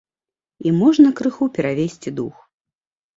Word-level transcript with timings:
І 0.69 0.71
можна 0.77 1.11
крыху 1.19 1.47
перавесці 1.57 2.09
дух. 2.21 2.41